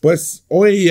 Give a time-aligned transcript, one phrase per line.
[0.00, 0.90] Pues hoy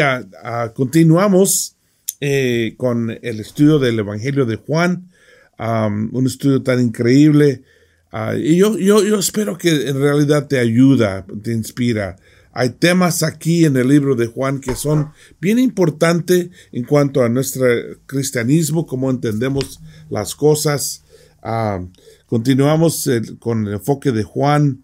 [0.73, 1.77] continuamos
[2.19, 5.10] eh, con el estudio del Evangelio de Juan,
[5.57, 7.63] un estudio tan increíble.
[8.12, 8.75] Ah, y yo,
[9.17, 12.17] espero que en realidad te ayuda, te inspira.
[12.51, 17.30] Hay temas aquí en el libro de Juan que son bien importantes en cuanto a
[17.30, 17.66] nuestro
[18.08, 19.80] cristianismo, cómo entendemos
[20.10, 21.05] las cosas.
[21.42, 21.82] Ah,
[22.26, 24.84] continuamos con el enfoque de Juan.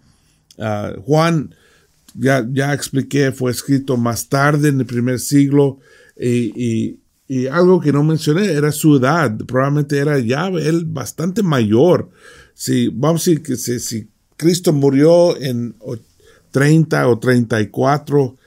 [0.57, 1.53] Ah, Juan
[2.13, 5.79] ya, ya expliqué, fue escrito más tarde en el primer siglo
[6.19, 12.11] y, y, algo que no mencioné era su edad, probablemente era ya él bastante mayor.
[12.53, 14.07] Si, vamos a decir que si,
[14.37, 15.75] Cristo murió en
[16.51, 18.37] 30 o 34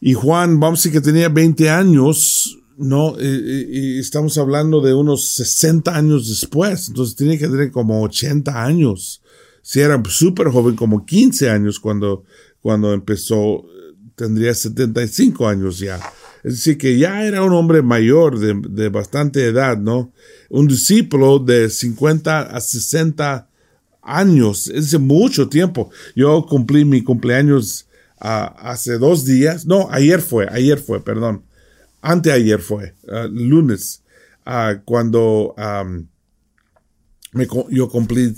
[0.00, 3.14] y Juan, vamos a decir que tenía 20 años, ¿no?
[3.20, 9.22] Y, estamos hablando de unos 60 años después, entonces tiene que tener como 80 años.
[9.62, 12.24] Si era súper joven, como 15 años cuando
[12.68, 13.64] cuando empezó,
[14.14, 15.98] tendría 75 años ya.
[16.44, 20.12] Es decir, que ya era un hombre mayor de, bastante edad, ¿no?
[20.50, 23.48] Un discípulo de 50 a 60
[24.02, 25.90] años, es de mucho tiempo.
[26.14, 27.88] Yo cumplí mi cumpleaños
[28.20, 31.44] ah, hace dos días, no, ayer fue, ayer fue, perdón,
[32.02, 34.02] anteayer fue, ah, lunes,
[34.46, 35.54] uh, cuando
[37.70, 38.34] yo cumplí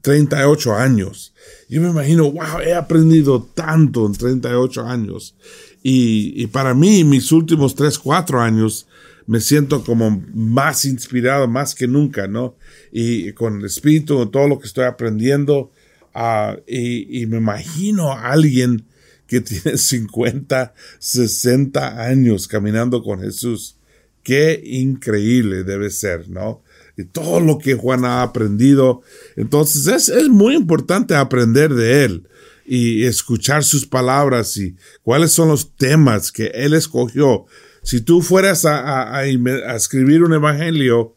[0.00, 1.34] 38 años.
[1.68, 5.34] Yo me imagino, wow, he aprendido tanto en 38 años.
[5.82, 8.86] Y, para mí, mis últimos 3, 4 años,
[9.26, 12.56] me siento como más inspirado, más que nunca, ¿no?
[12.92, 15.70] Y con el espíritu, todo lo que estoy aprendiendo.
[16.14, 18.84] Uh, y, y, me imagino a alguien
[19.26, 23.76] que tiene 50, 60 años caminando con Jesús.
[24.22, 26.61] Qué increíble debe ser, ¿no?
[26.96, 29.02] Y todo lo que Juan ha aprendido.
[29.36, 32.28] Entonces es, es muy importante aprender de él
[32.64, 37.46] y escuchar sus palabras y cuáles son los temas que él escogió.
[37.82, 41.14] Si tú fueras a, a, escribir un evangelio,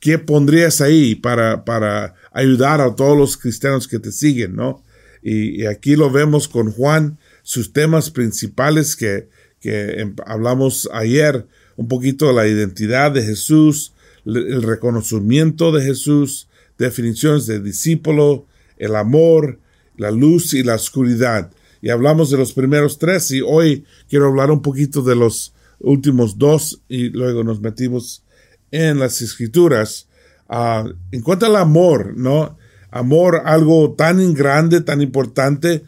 [0.00, 4.82] ¿qué pondrías ahí para, para ayudar a todos los cristianos que te siguen, no?
[5.22, 9.28] Y, y aquí lo vemos con Juan, sus temas principales que,
[9.60, 11.46] que hablamos ayer,
[11.76, 13.92] un poquito de la identidad de Jesús,
[14.24, 16.48] el reconocimiento de Jesús,
[16.78, 18.46] definiciones de discípulo,
[18.76, 19.58] el amor,
[19.96, 21.50] la luz y la oscuridad.
[21.80, 26.38] Y hablamos de los primeros tres y hoy quiero hablar un poquito de los últimos
[26.38, 28.22] dos y luego nos metimos
[28.70, 30.06] en las escrituras.
[30.48, 32.56] Uh, en cuanto al amor, ¿no?
[32.90, 35.84] Amor, algo tan grande, tan importante.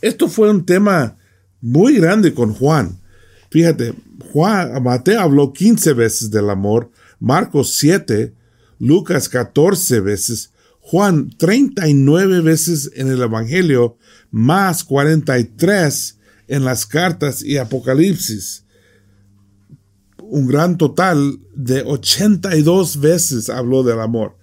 [0.00, 1.16] Esto fue un tema
[1.60, 2.98] muy grande con Juan.
[3.50, 3.94] Fíjate,
[4.32, 6.90] Juan, Mateo habló 15 veces del amor,
[7.22, 8.34] Marcos 7,
[8.80, 10.50] Lucas 14 veces,
[10.80, 13.96] Juan 39 veces en el Evangelio,
[14.32, 16.18] más 43
[16.48, 18.64] en las cartas y Apocalipsis.
[20.20, 24.36] Un gran total de 82 veces habló del amor.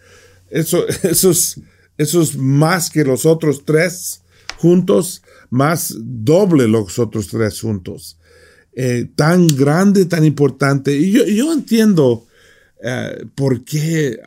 [0.49, 1.59] Eso, eso, es,
[1.97, 4.21] eso es más que los otros tres
[4.57, 8.17] juntos, más doble los otros tres juntos.
[8.71, 10.95] Eh, tan grande, tan importante.
[10.95, 12.25] Y yo, yo entiendo
[12.81, 14.19] eh, ¿por qué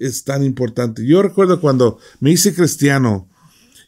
[0.00, 1.06] es tan importante?
[1.06, 3.28] Yo recuerdo cuando me hice cristiano,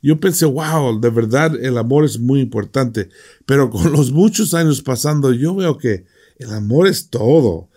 [0.03, 3.09] yo pensé, wow, de verdad el amor es muy importante,
[3.47, 6.05] pero con los muchos años pasando, yo veo que
[6.39, 7.69] el amor es todo.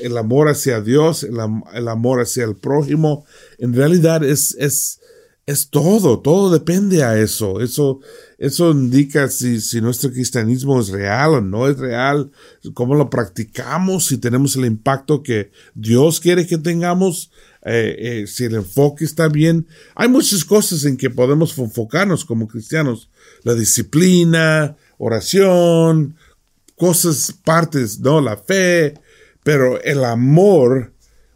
[0.00, 1.38] El amor hacia Dios, el,
[1.74, 3.24] el amor hacia el prójimo,
[3.58, 5.00] en realidad es, es,
[5.44, 7.60] es todo, todo depende a eso.
[7.60, 7.98] Eso,
[8.42, 12.32] eso indica si, si nuestro cristianismo es real o no es real,
[12.74, 17.30] cómo lo practicamos, si tenemos el impacto que Dios quiere que tengamos,
[17.64, 19.68] eh, eh, si el enfoque está bien.
[19.94, 23.10] Hay muchas cosas en que podemos enfocarnos como cristianos.
[23.44, 26.16] La disciplina, oración,
[26.74, 28.20] cosas, partes, ¿no?
[28.20, 28.94] La fe,
[29.44, 30.92] pero el amor,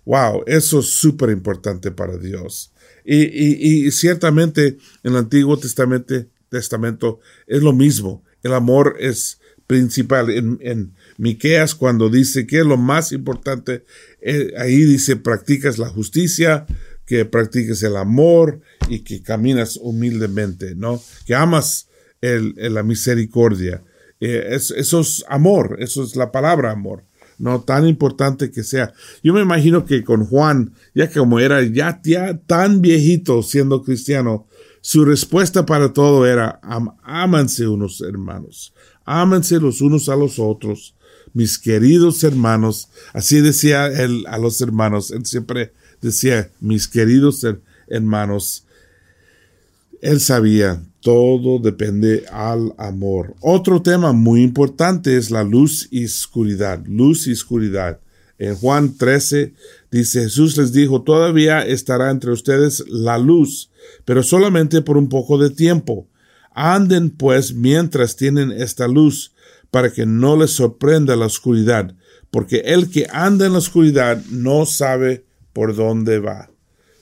[0.07, 2.73] wow, eso es súper importante para Dios.
[3.05, 6.17] Y, ciertamente en el Antiguo Testamento,
[6.49, 8.23] Testamento es lo mismo.
[8.43, 10.31] El amor es principal.
[10.31, 13.85] En, en Miqueas, cuando dice que es lo más importante,
[14.21, 16.67] eh, ahí dice practicas la justicia,
[17.07, 21.01] que practiques el amor y que caminas humildemente, ¿no?
[21.25, 21.89] Que amas
[22.21, 23.83] el, la misericordia.
[24.21, 27.05] Eh, eso es amor, eso es la palabra amor
[27.39, 28.93] no tan importante que sea.
[29.23, 32.01] Yo me imagino que con Juan, ya como era ya,
[32.47, 34.47] tan viejito siendo cristiano,
[34.87, 36.61] su respuesta para todo era,
[37.03, 38.73] ámanse unos hermanos,
[39.05, 40.95] ámanse los unos a los otros,
[41.33, 42.89] mis queridos hermanos.
[43.13, 47.45] Así decía él a los hermanos, él siempre decía, mis queridos
[47.89, 48.65] hermanos.
[50.03, 53.35] Él sabía todo depende al amor.
[53.41, 56.81] Otro tema muy importante es la luz y oscuridad.
[56.87, 57.99] Luz y oscuridad.
[58.39, 59.53] En Juan 13
[59.99, 63.71] dice Jesús les dijo, todavía estará entre ustedes la luz,
[64.05, 66.09] pero solamente por un poco de tiempo.
[66.53, 69.33] Anden pues mientras tienen esta luz,
[69.71, 71.95] para que no les sorprenda la oscuridad,
[72.31, 76.51] porque el que anda en la oscuridad no sabe por dónde va.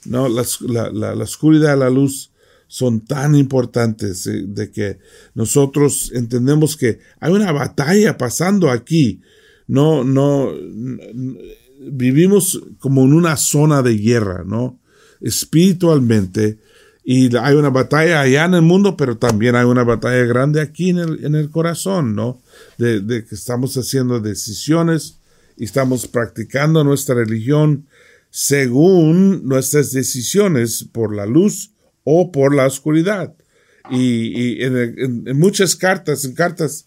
[0.04, 0.44] No, la,
[0.92, 2.30] la, la oscuridad y la luz
[2.66, 4.98] son tan importantes eh, de que
[5.34, 9.20] nosotros entendemos que hay una batalla pasando aquí.
[9.66, 10.52] No, no,
[11.90, 14.78] vivimos como en una zona de guerra, ¿no?
[15.20, 16.58] Espiritualmente.
[17.04, 20.90] Y hay una batalla allá en el mundo, pero también hay una batalla grande aquí
[20.90, 22.40] en el, en el corazón, ¿no?
[22.78, 25.18] De, que estamos haciendo decisiones
[25.56, 27.86] y estamos practicando nuestra religión
[28.30, 31.70] según nuestras decisiones por la luz
[32.04, 33.34] o por la oscuridad.
[33.90, 36.86] Y, en, muchas cartas, en cartas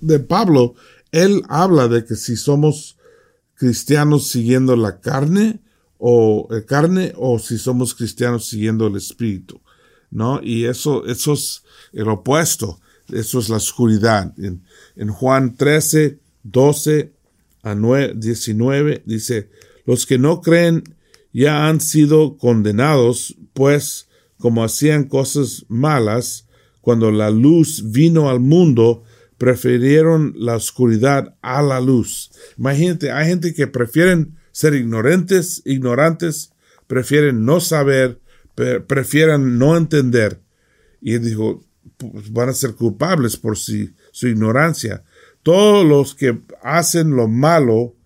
[0.00, 0.74] de Pablo,
[1.12, 2.96] él habla de que si somos
[3.62, 5.60] cristianos siguiendo la carne
[5.96, 9.60] o eh, carne o si somos cristianos siguiendo el espíritu,
[10.10, 10.40] ¿no?
[10.42, 11.62] Y eso, eso es
[11.92, 12.80] el opuesto,
[13.12, 14.34] eso es la oscuridad.
[14.36, 17.12] En, Juan 13, 12
[17.62, 19.48] a 9, 19 dice,
[19.86, 20.82] los que no creen
[21.32, 24.08] ya han sido condenados, pues
[24.38, 26.48] como hacían cosas malas,
[26.80, 29.04] cuando la luz vino al mundo,
[29.42, 32.30] prefirieron la oscuridad a la luz.
[32.56, 36.52] Imagínate, hay gente que prefieren ser ignorantes, ignorantes,
[36.86, 38.20] prefieren no saber,
[38.86, 40.40] prefieren no entender.
[41.00, 41.66] Y él dijo,
[41.96, 45.02] pues, van a ser culpables por su ignorancia.
[45.42, 47.96] Todos los que hacen lo malo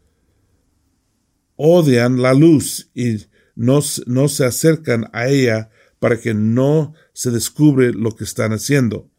[1.57, 5.69] odian la luz y no, no se acercan a ella
[5.99, 9.11] para que no se descubre lo que están haciendo.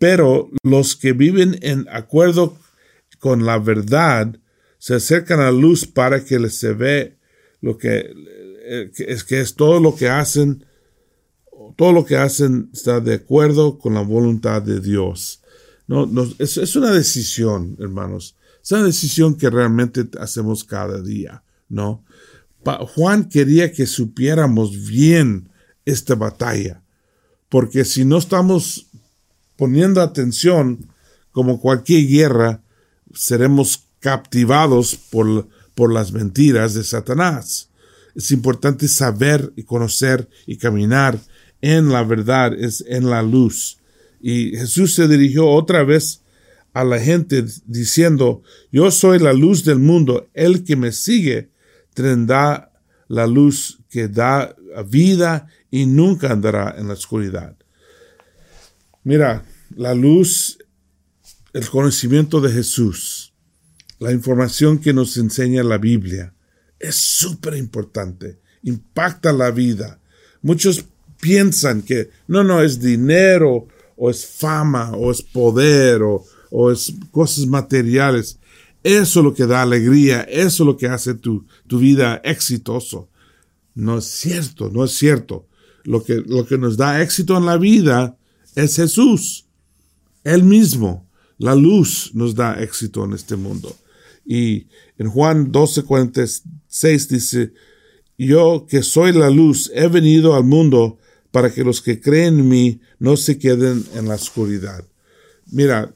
[0.00, 2.56] Pero los que viven en acuerdo
[3.18, 4.34] con la verdad
[4.78, 7.18] se acercan a la luz para que les se ve
[7.60, 8.10] lo que,
[8.64, 10.64] eh, es que es todo lo que hacen
[11.76, 15.42] todo lo que hacen está de acuerdo con la voluntad de Dios.
[15.86, 16.08] No,
[16.38, 18.36] es, es, una decisión, hermanos.
[18.62, 22.04] Es una decisión que realmente hacemos cada día, ¿no?
[22.94, 25.50] Juan quería que supiéramos bien
[25.84, 26.82] esta batalla.
[27.48, 28.89] Porque si no estamos
[29.60, 30.86] poniendo atención,
[31.32, 32.62] como cualquier guerra,
[33.12, 37.68] seremos captivados por, por las mentiras de Satanás.
[38.14, 41.20] Es importante saber y conocer y caminar
[41.60, 43.76] en la verdad, es en la luz.
[44.22, 46.22] Y Jesús se dirigió otra vez
[46.72, 48.42] a la gente diciendo,
[48.72, 51.50] yo soy la luz del mundo, el que me sigue
[51.92, 52.72] tendrá
[53.08, 54.56] la luz que da
[54.88, 57.56] vida y nunca andará en la oscuridad.
[59.02, 59.44] Mira,
[59.76, 60.58] la luz,
[61.52, 63.32] el conocimiento de Jesús,
[63.98, 66.34] la información que nos enseña la Biblia,
[66.78, 70.00] es súper importante, impacta la vida.
[70.42, 70.84] Muchos
[71.20, 76.92] piensan que no, no, es dinero, o es fama, o es poder, o, o es
[77.10, 78.38] cosas materiales.
[78.82, 83.08] Eso es lo que da alegría, eso es lo que hace tu, tu vida exitoso.
[83.74, 85.46] No es cierto, no es cierto.
[85.84, 88.16] Lo que, lo que nos da éxito en la vida
[88.60, 89.46] es Jesús.
[90.24, 91.08] Él mismo,
[91.38, 93.74] la luz, nos da éxito en este mundo.
[94.24, 94.66] Y
[94.98, 97.52] en Juan 12, 46 dice,
[98.18, 100.98] yo que soy la luz, he venido al mundo
[101.30, 104.84] para que los que creen en mí no se queden en la oscuridad.
[105.46, 105.94] Mira,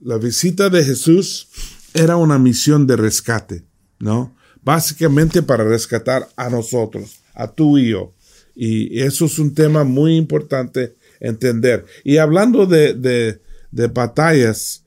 [0.00, 1.48] la visita de Jesús
[1.94, 3.64] era una misión de rescate,
[3.98, 4.36] ¿no?
[4.62, 8.12] Básicamente para rescatar a nosotros, a tú y yo.
[8.54, 11.84] Y eso es un tema muy importante entender.
[12.04, 14.84] Y hablando de, de, batallas,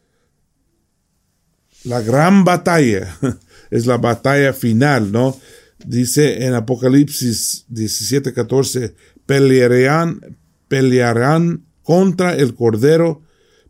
[1.84, 3.18] la gran batalla
[3.72, 5.38] es la batalla final, ¿no?
[5.86, 13.22] Dice en Apocalipsis 17, 14, pelearán, pelearán contra el Cordero,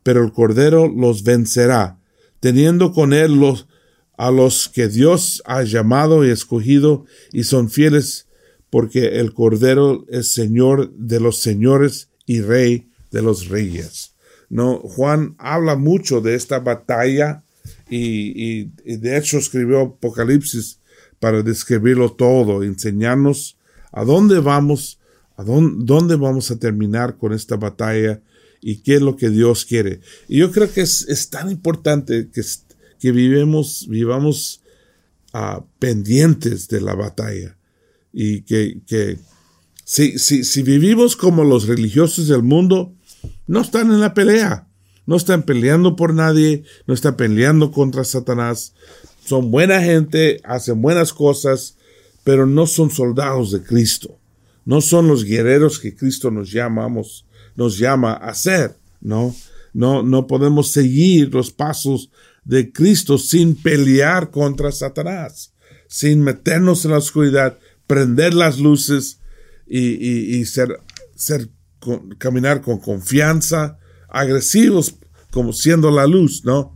[0.04, 2.00] pero el Cordero los vencerá,
[2.40, 3.68] teniendo con él los,
[4.18, 8.28] a los que Dios ha llamado y escogido y son fieles
[8.70, 14.14] porque el Cordero es Señor de los señores y Rey de los reyes.
[14.50, 17.44] No, Juan habla mucho de esta batalla
[17.90, 20.80] y, de hecho escribió Apocalipsis
[21.20, 23.58] para describirlo todo, enseñarnos
[23.92, 25.00] a dónde vamos,
[25.36, 28.22] a dónde, vamos a terminar con esta batalla
[28.62, 30.02] y qué es lo que Dios quiere.
[30.28, 32.42] Y yo creo que es, tan importante que,
[33.00, 34.62] que vivemos, vivamos
[35.34, 37.58] ah, pendientes de la batalla
[38.14, 39.18] y que, que
[39.90, 42.94] si, si, si vivimos como los religiosos del mundo,
[43.48, 44.68] no están en la pelea,
[45.06, 48.74] no están peleando por nadie, no están peleando contra Satanás,
[49.24, 51.78] son buena gente, hacen buenas cosas,
[52.26, 54.20] pero no son soldados de Cristo,
[54.66, 56.54] no son los guerreros que Cristo nos
[57.56, 59.34] nos llama a ser, ¿no?
[59.74, 62.12] No, no podemos seguir los pasos
[62.44, 65.54] de Cristo sin pelear contra Satanás,
[65.88, 69.22] sin meternos en la oscuridad, prender las luces
[69.70, 70.80] y, ser,
[71.16, 71.50] ser
[72.18, 73.78] caminar con confianza,
[74.10, 74.96] agresivos
[75.32, 76.76] como siendo la luz, ¿no?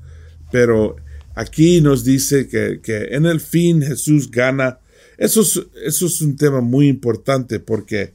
[0.52, 0.98] Pero
[1.36, 4.80] aquí nos dice que, en el fin Jesús gana.
[5.18, 8.14] Eso es, eso es un tema muy importante porque,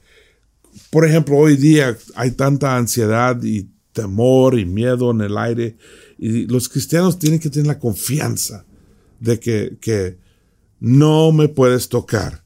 [0.91, 5.77] por ejemplo, hoy día hay tanta ansiedad y temor y miedo en el aire
[6.19, 8.67] y los cristianos tienen que tener la confianza
[9.21, 10.19] de que, que
[10.81, 12.46] no me puedes tocar.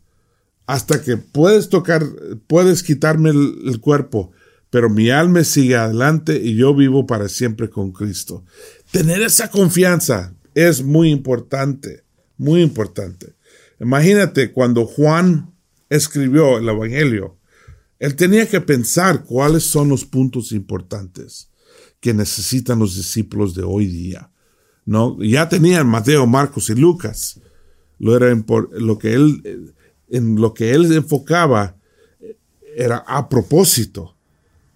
[0.71, 2.07] Hasta que puedes tocar,
[2.47, 4.31] puedes quitarme el cuerpo,
[4.71, 8.45] pero mi alma sigue adelante y yo vivo para siempre con Cristo.
[8.93, 12.05] Tener esa confianza es muy importante,
[12.37, 13.35] muy importante.
[13.81, 15.53] Imagínate cuando Juan
[15.89, 17.37] escribió el Evangelio,
[17.99, 21.51] él tenía que pensar cuáles son los puntos importantes
[21.99, 24.31] que necesitan los discípulos de hoy día.
[24.87, 25.21] ¿no?
[25.21, 27.41] Ya tenían Mateo, Marcos y Lucas.
[27.99, 28.33] Lo, era
[28.73, 29.75] lo que él,
[30.11, 31.77] en lo que él enfocaba
[32.77, 34.17] era a propósito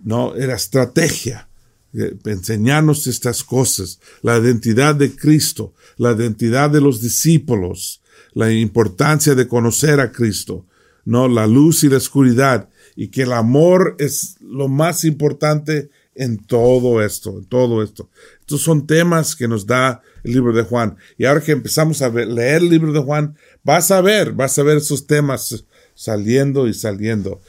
[0.05, 1.49] no, era estrategia.
[1.95, 9.35] Eh, enseñarnos estas cosas, la identidad de Cristo, la identidad de los discípulos, la importancia
[9.35, 10.67] de conocer a Cristo,
[11.05, 16.39] no la luz y la oscuridad, y que el amor es lo más importante en
[16.39, 18.11] todo esto, en todo esto.
[18.41, 20.97] Estos son temas que nos da el libro de Juan.
[21.17, 24.63] Y ahora que empezamos a leer el libro de Juan, vas a ver, vas a
[24.63, 27.41] ver esos temas saliendo y saliendo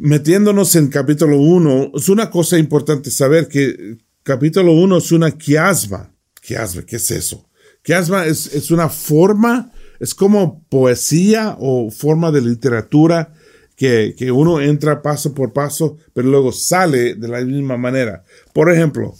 [0.00, 6.14] metiéndonos en capítulo 1, es una cosa importante saber que capítulo 1 es una quiasma.
[6.40, 7.46] Quiasma, ¿qué es eso?
[7.82, 13.34] Quiasma es, es una forma, es como poesía o forma de literatura
[13.76, 18.24] que, que, uno entra paso por paso, pero luego sale de la misma manera.
[18.54, 19.14] Por ejemplo,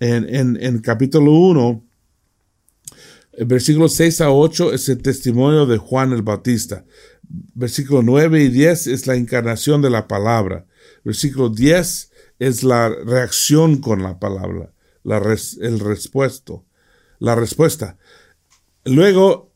[0.00, 1.84] en, en, en capítulo 1,
[3.38, 6.84] versículos 6 a 8 es el testimonio de Juan el Bautista.
[7.54, 10.66] Versículo 9 y 10 es la encarnación de la palabra.
[11.04, 14.72] Versículo 10 es la reacción con la palabra,
[15.02, 16.64] la el respuesto,
[17.18, 17.96] la respuesta.
[18.84, 19.52] Luego,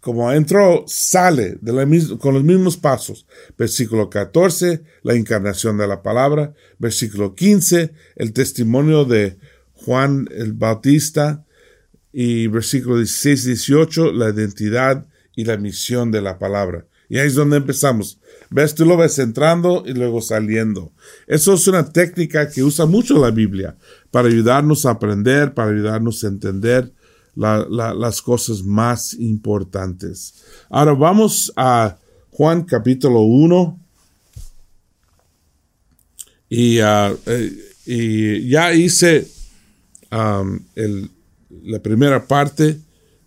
[0.00, 3.26] como entró, sale de la con los mismos pasos.
[3.56, 6.54] Versículo 14, la encarnación de la palabra.
[6.78, 9.38] Versículo 15, el testimonio de
[9.72, 11.45] Juan el Bautista.
[12.18, 15.04] Y versículo 16 18, la identidad
[15.34, 16.86] y la misión de la palabra.
[17.10, 18.18] Y ahí es donde empezamos.
[18.48, 20.92] Ves, tú lo ves entrando y luego saliendo.
[21.26, 23.76] Eso es una técnica que usa mucho la Biblia
[24.10, 26.90] para ayudarnos a aprender, para ayudarnos a entender
[27.34, 30.42] las cosas más importantes.
[30.70, 31.98] Ahora vamos a
[32.30, 33.78] Juan capítulo 1.
[36.48, 37.52] Y, ah, eh,
[37.84, 39.28] y ya hice
[40.10, 41.10] um, el,
[41.62, 42.80] la primera parte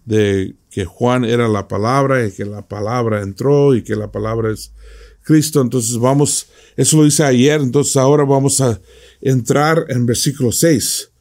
[0.05, 4.51] de que Juan era la palabra y que la palabra entró y que la palabra
[4.51, 4.71] es
[5.21, 5.61] Cristo.
[5.61, 8.79] Entonces vamos, eso lo dice ayer, entonces ahora vamos a
[9.21, 11.11] entrar en versículo 6.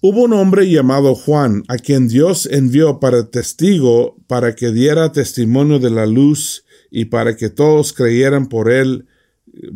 [0.00, 5.80] Hubo un hombre llamado Juan, a quien Dios envió para testigo, para que diera testimonio
[5.80, 9.06] de la luz y para que todos creyeran por él,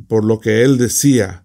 [0.06, 1.41] por lo que él decía.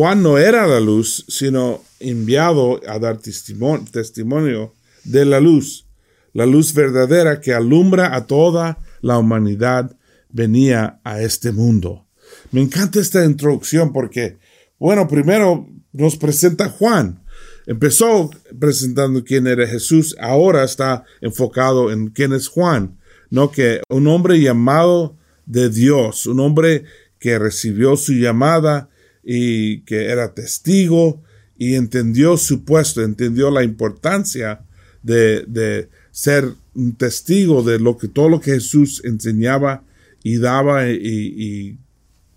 [0.00, 4.72] Juan no era la luz, sino enviado a dar testimonio
[5.04, 5.84] de la luz
[6.32, 9.94] la luz verdadera que alumbra a toda la humanidad
[10.30, 12.06] venía a este mundo.
[12.50, 14.38] Me encanta esta introducción porque,
[14.78, 17.22] bueno, primero nos presenta Juan.
[17.66, 24.06] Empezó presentando quién era Jesús, ahora está enfocado en quién es Juan, no que un
[24.06, 26.84] hombre llamado de Dios, un hombre
[27.18, 28.89] que recibió su llamada
[29.22, 31.22] y que era testigo
[31.58, 34.62] y entendió su puesto, entendió la importancia
[35.02, 39.84] de, de ser un testigo de lo que todo lo que Jesús enseñaba
[40.22, 41.78] y daba y,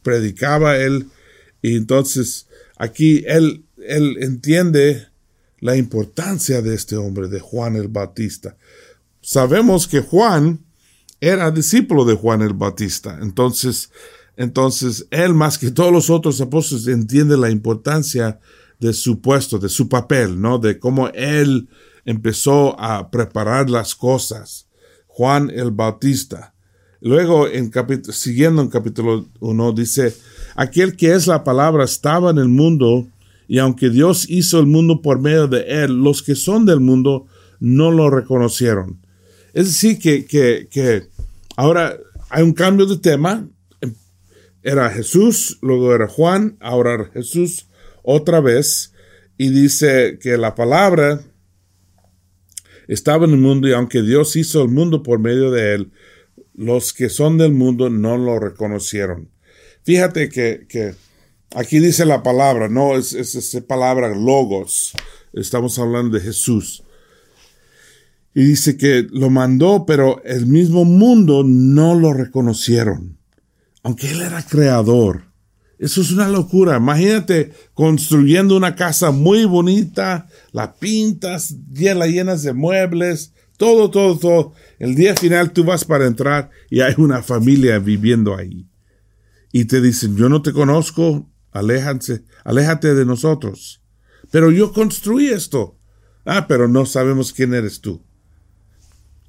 [0.01, 1.07] predicaba él.
[1.61, 2.47] Y entonces
[2.77, 5.07] aquí él, él entiende
[5.59, 8.57] la importancia de este hombre, de Juan el Bautista.
[9.21, 10.59] Sabemos que Juan
[11.21, 13.17] era discípulo de Juan el Bautista.
[13.21, 13.89] Entonces,
[14.35, 18.39] entonces él más que todos los otros apóstoles entiende la importancia
[18.79, 20.57] de su puesto, de su papel, ¿no?
[20.57, 21.69] De cómo él
[22.05, 24.67] empezó a preparar las cosas.
[25.07, 26.53] Juan el Bautista.
[26.99, 27.71] Luego, en
[28.11, 30.15] siguiendo en capítulo 1, dice,
[30.55, 33.07] aquel que es la palabra estaba en el mundo,
[33.47, 37.27] y aunque Dios hizo el mundo por medio de él, los que son del mundo
[37.59, 38.99] no lo reconocieron.
[39.53, 41.03] Es decir, que, que, que
[41.55, 41.97] ahora
[42.29, 43.47] hay un cambio de tema.
[44.63, 47.67] Era Jesús, luego era Juan, ahora Jesús
[48.01, 48.93] otra vez.
[49.37, 51.21] Y dice que la palabra
[52.87, 55.91] estaba en el mundo y aunque Dios hizo el mundo por medio de él,
[56.53, 59.29] los que son del mundo no lo reconocieron.
[59.83, 60.95] Fíjate que, que
[61.55, 64.93] aquí dice la palabra, no es, es palabra logos.
[65.33, 66.83] Estamos hablando de Jesús.
[68.35, 73.17] Y dice que lo mandó, pero el mismo mundo no lo reconocieron.
[73.83, 75.25] Aunque él era creador.
[75.77, 76.77] Eso es una locura.
[76.77, 84.53] Imagínate construyendo una casa muy bonita, la pintas, la llenas de muebles, todo, todo, todo.
[84.79, 88.67] El día final tú vas para entrar y hay una familia viviendo ahí.
[89.51, 93.81] Y te dicen, yo no te conozco, aléjate de nosotros.
[94.31, 95.77] Pero yo construí esto.
[96.25, 98.01] Ah, pero no sabemos quién eres tú.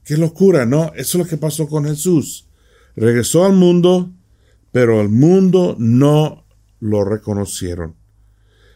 [0.04, 0.92] Qué locura, ¿no?
[0.94, 2.49] Eso es lo que pasó con Jesús.
[2.94, 4.12] Regresó al mundo,
[4.75, 6.45] pero el mundo no
[6.81, 7.95] lo reconocieron.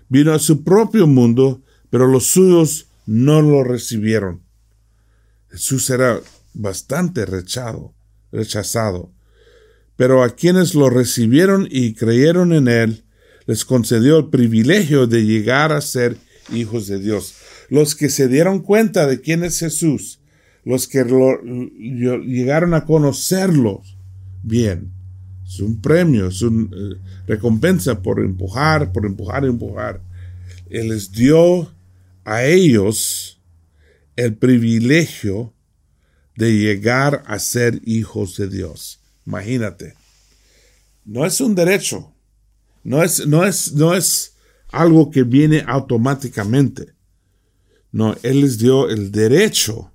[0.08, 4.42] Vino a su propio mundo, pero los suyos no lo recibieron.
[5.50, 6.20] Jesús era
[6.54, 7.94] bastante rechazado,
[8.30, 9.10] rechazado.
[9.96, 13.04] Pero a quienes lo recibieron y creyeron en él,
[13.46, 16.16] les concedió el privilegio de llegar a ser
[16.54, 17.34] hijos de Dios.
[17.70, 20.20] Los que se dieron cuenta de quién es Jesús,
[20.64, 23.82] los que llegaron a conocerlo
[24.44, 24.96] bien.
[25.48, 30.02] Es un premio, es una eh, recompensa por empujar, por empujar, empujar.
[30.68, 31.72] Él les dio
[32.24, 33.40] a ellos
[34.14, 35.54] el privilegio
[36.36, 39.00] de llegar a ser hijos de Dios.
[39.26, 39.94] Imagínate.
[41.06, 42.12] No es un derecho.
[42.84, 44.34] No es, no es, no es
[44.70, 46.92] algo que viene automáticamente.
[47.90, 49.92] No, Él les dio el derecho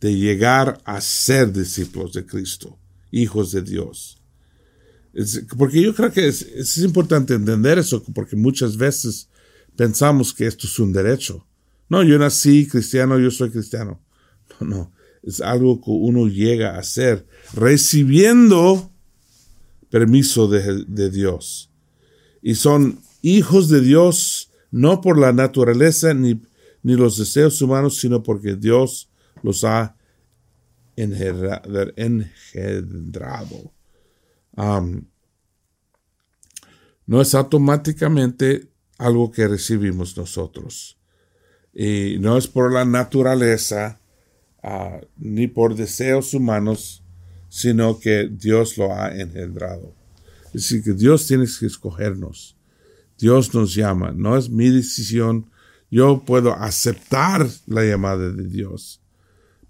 [0.00, 2.78] de llegar a ser discípulos de Cristo,
[3.10, 4.17] hijos de Dios.
[5.56, 9.28] Porque yo creo que es, importante entender eso, porque muchas veces
[9.76, 11.46] pensamos que esto es un derecho.
[11.88, 14.00] No, yo nací cristiano, yo soy cristiano.
[14.60, 14.92] No, no,
[15.22, 18.92] es algo que uno llega a hacer recibiendo
[19.90, 21.70] permiso de, de Dios.
[22.42, 26.40] Y son hijos de Dios no por la naturaleza ni,
[26.82, 29.10] ni los deseos humanos, sino porque Dios
[29.42, 29.96] los ha
[30.96, 33.72] engendrado.
[37.06, 38.68] No es automáticamente
[38.98, 40.98] algo que recibimos nosotros.
[41.72, 44.00] Y no es por la naturaleza
[44.62, 47.04] ah, ni por deseos humanos,
[47.48, 49.94] sino que Dios lo ha engendrado.
[50.46, 52.56] Es decir, que Dios tiene que escogernos.
[53.18, 54.12] Dios nos llama.
[54.12, 55.50] No es mi decisión.
[55.90, 59.00] Yo puedo aceptar la llamada de Dios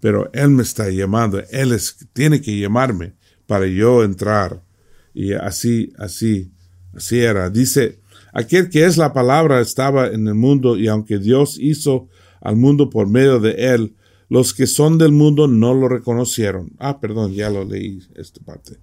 [0.01, 1.79] pero Él me está llamando, Él
[2.12, 3.14] tiene que llamarme
[3.46, 4.62] para yo entrar.
[5.14, 6.50] Y así, así,
[6.94, 7.50] así era.
[7.50, 8.00] Dice,
[8.32, 12.08] aquel que es la palabra estaba en el mundo y aunque Dios hizo
[12.40, 13.94] al mundo por medio de Él,
[14.28, 16.72] los que son del mundo no lo reconocieron.
[16.78, 18.78] Ah, perdón, ya lo leí esta parte.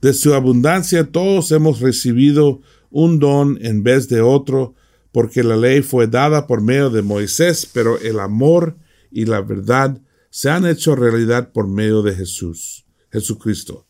[0.00, 4.74] De su abundancia todos hemos recibido un don en vez de otro,
[5.12, 8.76] porque la ley fue dada por medio de Moisés, pero el amor
[9.10, 9.98] y la verdad
[10.30, 13.85] se han hecho realidad por medio de Jesús, Jesucristo.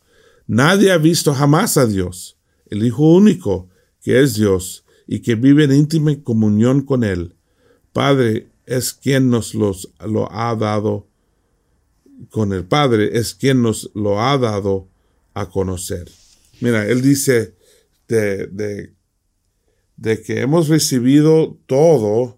[0.47, 2.37] Nadie ha visto jamás a Dios,
[2.69, 3.69] el Hijo único,
[4.01, 7.35] que es Dios y que vive en íntima comunión con Él.
[7.91, 11.07] Padre es quien nos los, lo ha dado,
[12.29, 14.87] con el Padre es quien nos lo ha dado
[15.33, 16.09] a conocer.
[16.61, 17.53] Mira, Él dice
[18.07, 18.47] de,
[19.97, 22.37] de, que hemos recibido todo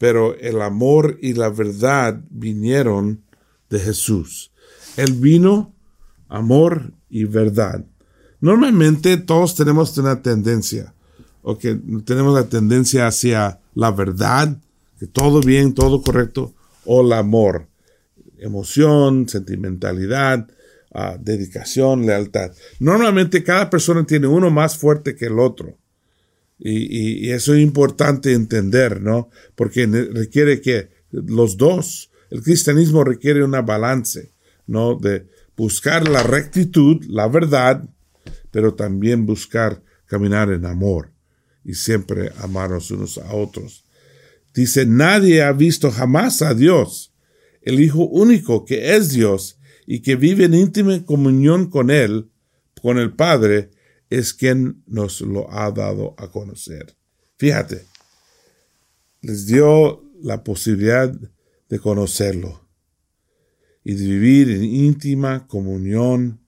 [0.00, 3.22] pero el amor y la verdad vinieron
[3.68, 4.50] de Jesús.
[4.96, 5.74] Él vino,
[6.30, 7.84] amor y verdad.
[8.40, 10.94] Normalmente todos tenemos una tendencia,
[11.42, 14.56] o que tenemos la tendencia hacia la verdad,
[14.98, 16.54] que todo bien, todo correcto,
[16.86, 17.66] o el amor,
[18.38, 20.48] emoción, sentimentalidad,
[20.94, 22.52] ah, dedicación, lealtad.
[22.78, 25.76] Normalmente cada persona tiene uno más fuerte que el otro.
[26.62, 29.30] Y, eso es importante entender, ¿no?
[29.54, 34.32] Porque requiere que los dos, el cristianismo requiere una balance,
[34.66, 34.94] ¿no?
[34.96, 35.26] De
[35.60, 37.86] buscar la rectitud, la verdad,
[38.50, 41.12] pero también buscar caminar en amor
[41.62, 43.84] y siempre amarnos unos a otros.
[44.54, 47.12] Dice, nadie ha visto jamás a Dios,
[47.60, 52.30] el Hijo único que es Dios y que vive en íntima comunión con Él,
[52.80, 53.70] con el Padre,
[54.08, 56.96] es quien nos lo ha dado a conocer.
[57.36, 57.84] Fíjate,
[59.20, 61.14] les dio la posibilidad
[61.68, 62.69] de conocerlo
[63.90, 66.38] y de vivir en íntima comunión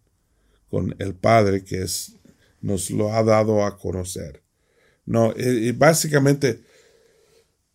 [0.70, 2.14] con el Padre que es,
[2.60, 4.44] nos lo ha dado a conocer.
[5.06, 6.60] No, y básicamente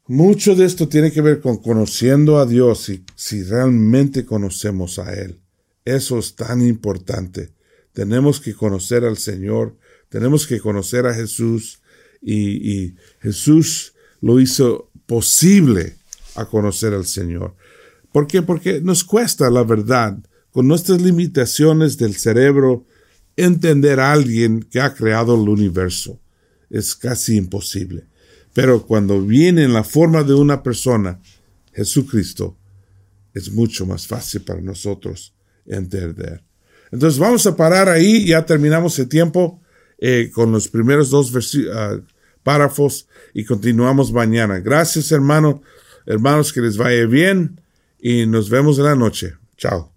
[0.06, 5.14] mucho de esto tiene que ver con conociendo a Dios y si realmente conocemos a
[5.14, 5.42] Él.
[5.84, 7.50] Eso es tan importante.
[7.92, 9.76] Tenemos que conocer al Señor,
[10.08, 11.82] tenemos que conocer a Jesús
[12.22, 15.98] y Jesús lo hizo posible
[16.36, 17.54] a conocer al Señor.
[18.18, 18.42] ¿Por qué?
[18.42, 20.18] Porque nos cuesta la verdad,
[20.50, 22.84] con nuestras limitaciones del cerebro,
[23.36, 26.20] entender a alguien que ha creado el universo.
[26.68, 28.08] Es casi imposible.
[28.56, 31.20] Pero cuando viene en la forma de una persona,
[31.74, 32.58] Jesucristo,
[33.36, 35.36] es mucho más fácil para nosotros
[35.68, 36.44] entender.
[36.92, 39.62] Entonces vamos a parar ahí, ya terminamos el tiempo
[40.00, 42.02] eh, con los primeros dos uh,
[42.42, 44.58] párrafos y continuamos mañana.
[44.58, 45.62] Gracias hermano,
[46.08, 47.62] hermanos, que les vaya bien
[48.00, 49.36] y nos vemos en la noche.
[49.58, 49.92] Chao.